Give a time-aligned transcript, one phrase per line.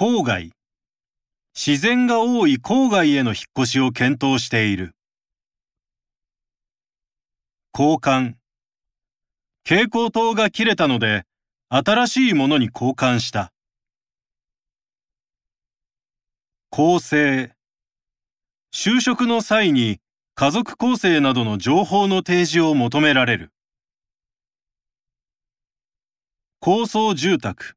[0.00, 0.52] 郊外。
[1.56, 4.94] 自然が多い郊外への引っ越しを検討している。
[7.76, 8.36] 交換。
[9.64, 11.24] 蛍光灯が切れたので、
[11.68, 13.52] 新しいものに交換した。
[16.70, 17.50] 構成。
[18.72, 19.98] 就職の際に
[20.36, 23.52] 家族構成などの情報の提示を求められる。
[26.60, 27.74] 高層住宅。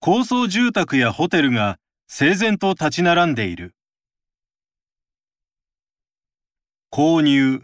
[0.00, 3.74] 高層住宅やホテルが整然と立ち並んでいる。
[6.92, 7.62] 購入。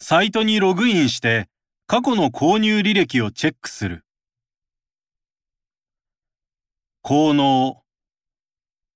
[0.00, 1.48] サイトにログインして
[1.86, 4.04] 過去の購入履歴をチェックする。
[7.02, 7.82] 効能。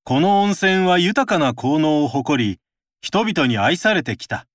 [0.05, 2.59] この温泉は豊かな効能を誇り、
[3.01, 4.47] 人々に愛されてきた。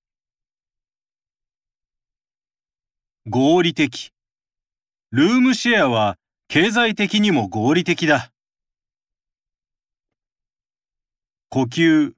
[3.28, 4.12] 合理的。
[5.12, 6.18] ルームシェアは
[6.56, 8.32] 経済的にも合理的だ。
[11.50, 12.14] 呼吸。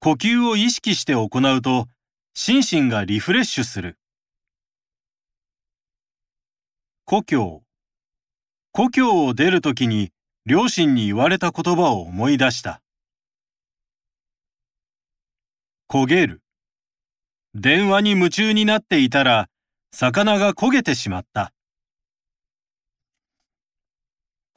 [0.00, 1.86] 呼吸を意識して行うと、
[2.34, 4.00] 心身がリフレッシュする。
[7.04, 7.62] 故郷。
[8.72, 10.10] 故郷を出るときに
[10.44, 12.82] 両親に言われた言葉を思い出した。
[15.88, 16.42] 焦げる。
[17.54, 19.48] 電話に夢中になっていたら、
[19.92, 21.52] 魚が焦げてしまった。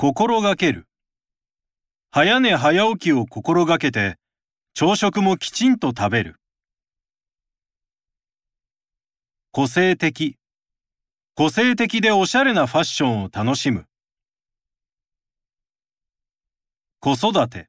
[0.02, 0.88] 心がける。
[2.10, 4.16] 早寝早起きを心がけて、
[4.74, 6.40] 朝食もきちんと食べる。
[9.52, 10.38] 個性的。
[11.36, 13.88] 個性的でおしゃれなファッションを楽しむ。
[17.02, 17.68] 子育て。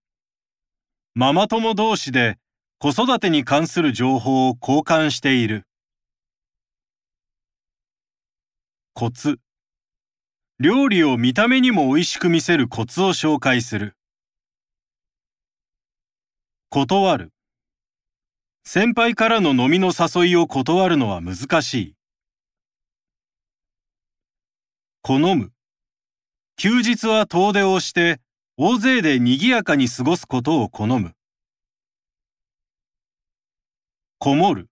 [1.14, 2.38] ママ友同士で
[2.78, 5.66] 子育てに関する情報を交換している。
[8.94, 9.40] コツ。
[10.62, 13.96] 料理を見た目にも美味しく見せるコツを紹介する。
[16.68, 17.32] 断る。
[18.62, 21.94] 先輩からの飲みの誘いを断るのは難しい。
[25.00, 25.50] 好む。
[26.58, 28.20] 休日は遠出をして、
[28.58, 31.14] 大勢で賑やかに過ごすことを好む。
[34.18, 34.68] こもる。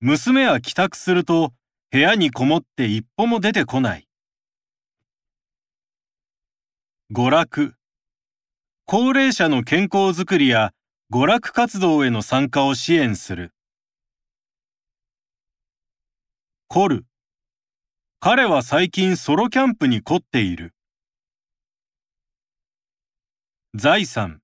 [0.00, 1.52] 娘は帰宅すると、
[1.92, 4.09] 部屋にこもって一歩も出てこない。
[7.12, 7.74] 娯楽。
[8.84, 10.70] 高齢者の健康づくりや
[11.12, 13.52] 娯楽活動への参加を支援する。
[16.68, 17.06] 凝る。
[18.20, 20.72] 彼は最近ソロキャンプに凝っている。
[23.74, 24.40] 財産。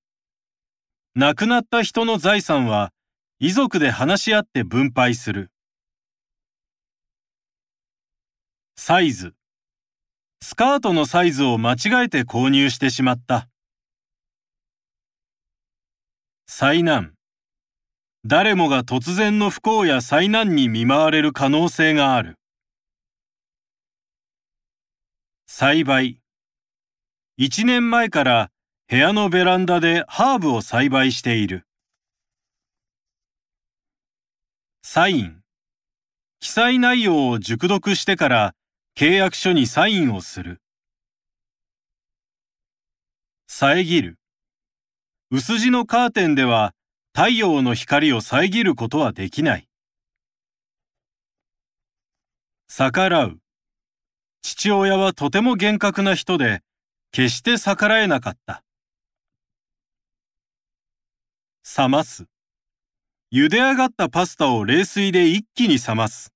[1.15, 2.93] 亡くなった人の財産は
[3.39, 5.53] 遺族で話し合って分配する。
[8.75, 9.36] サイズ。
[10.43, 13.49] スカートのサイズを間違えて購入してしまった。
[16.47, 17.15] 災難。
[18.25, 22.39] 誰もが突然の不幸や災難に見舞われる可能性がある。
[25.47, 26.19] 栽培。
[27.37, 28.51] 一年前から
[28.89, 31.67] 部屋のベランダでハーブを栽培している。
[34.83, 35.41] サイン。
[36.41, 38.56] 記載内容を熟読してから
[38.99, 40.63] 契約書にサインをする。
[43.47, 44.19] 遮る。
[45.31, 46.73] 薄地のカーテンでは
[47.15, 49.69] 太陽の光を遮ることはできない。
[52.69, 53.39] 逆らう。
[54.41, 56.63] 父親はとても厳格な人で、
[57.13, 58.65] 決して逆らえなかった。
[61.77, 62.25] 冷ます。
[63.31, 66.36] 茹で上がったパスタを冷水で一気に冷ます。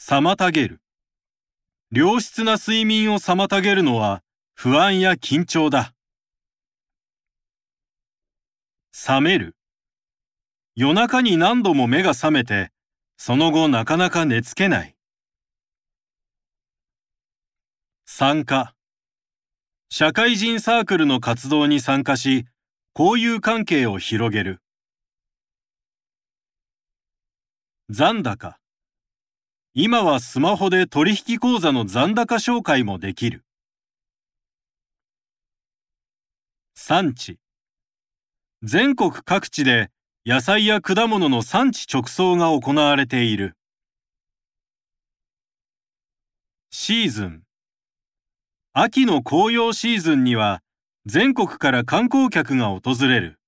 [0.00, 0.80] 妨げる。
[1.90, 4.22] 良質な睡眠を妨げるのは
[4.54, 5.92] 不安や緊張だ。
[8.92, 9.56] 覚める。
[10.76, 12.70] 夜中に何度も目が覚めて、
[13.16, 14.96] その後なかなか寝つけない。
[18.06, 18.74] 参加。
[19.90, 22.46] 社会人サークルの活動に参加し、
[22.96, 24.62] 交友関係を広げる。
[27.90, 28.58] 残高。
[29.74, 33.44] 今はスマホで取引口座の残高紹介もできる。
[36.74, 37.38] 産地。
[38.62, 39.90] 全国各地で
[40.24, 43.56] 野菜や果物の産地直送が行われている。
[46.70, 47.42] シーズン。
[48.72, 50.62] 秋の紅葉シーズンには
[51.04, 53.38] 全国から観光客が訪れる。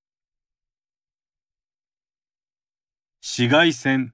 [3.21, 4.13] 紫外線。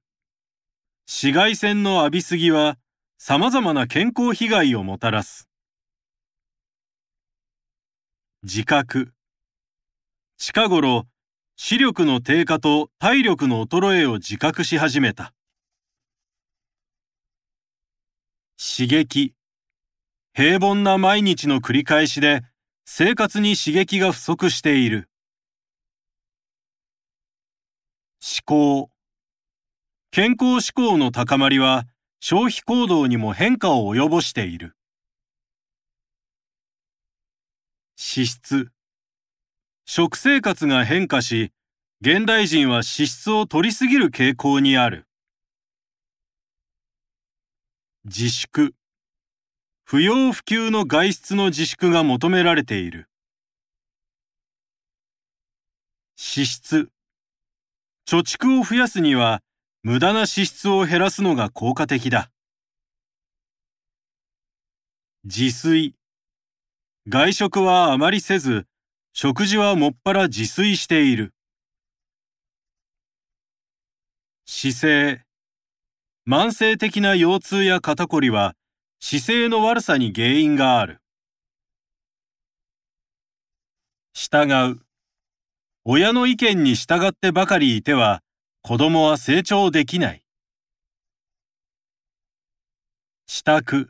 [1.09, 2.77] 紫外線の浴びすぎは
[3.17, 5.47] 様々な健康被害をもたらす。
[8.43, 9.13] 自覚。
[10.37, 11.07] 近頃、
[11.55, 15.33] 視力の低下と体力の衰えを自覚し始めた。
[18.59, 19.33] 刺激。
[20.33, 22.41] 平凡な毎日の繰り返しで
[22.83, 25.09] 生活に刺激が不足している。
[28.21, 28.96] 思考。
[30.11, 31.85] 健康志向の高まりは
[32.19, 34.75] 消費行動にも変化を及ぼしている。
[37.99, 38.71] 脂質。
[39.85, 41.51] 食生活が変化し、
[42.01, 45.07] 現代人は脂質を取りすぎる傾向にある。
[48.05, 48.73] 自粛。
[49.83, 53.09] 不要不急の外出の自粛が求められている。
[56.15, 56.89] 支出。
[58.07, 59.41] 貯蓄を増やすには、
[59.87, 62.29] 無駄な支出を減らすのが効果的だ。
[65.23, 65.95] 自炊。
[67.07, 68.67] 外食はあまりせず、
[69.13, 71.33] 食事はもっぱら自炊している。
[74.45, 75.21] 姿勢。
[76.27, 78.55] 慢性的な腰痛や肩こりは、
[78.99, 80.99] 姿勢の悪さに原因がある。
[84.13, 84.81] 従う。
[85.85, 88.21] 親の意見に従ってばかりいては、
[88.67, 90.23] 子供は成長できない。
[93.25, 93.87] 支度。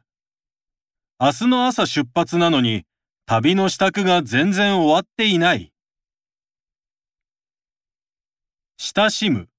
[1.20, 2.86] 明日の朝出発なのに、
[3.26, 5.74] 旅の支度が全然終わっていない。
[8.78, 9.50] 親しむ。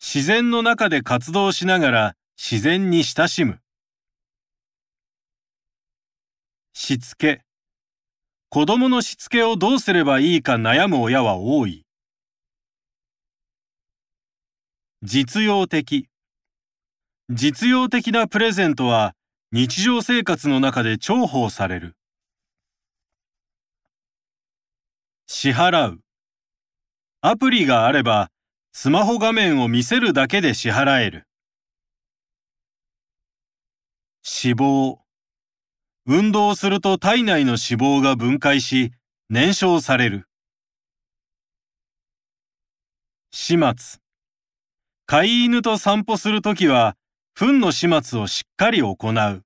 [0.00, 3.60] 自然の中で活動しながら自然に親しむ。
[6.72, 7.42] しつけ。
[8.48, 11.83] 子供のしつけをどうすればいいか悩む親は多い。
[15.06, 16.08] 実用的。
[17.28, 19.14] 実用的なプレゼントは
[19.52, 21.94] 日常生活の中で重宝される。
[25.26, 26.00] 支払う。
[27.20, 28.30] アプリがあれば
[28.72, 31.28] スマホ画面を見せるだけで支払える。
[34.22, 35.04] 死亡。
[36.06, 38.90] 運動すると体内の脂肪が分解し、
[39.28, 40.26] 燃焼される。
[43.30, 44.03] 始末。
[45.06, 46.96] 飼い犬と散歩するときは、
[47.34, 49.42] 糞の始末をしっかり行う。